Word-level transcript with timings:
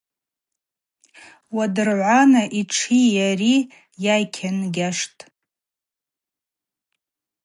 Уадыргӏвана 1.55 2.43
йтши 2.59 2.99
йари 3.15 3.55
йайкьангьаштӏ. 4.03 5.21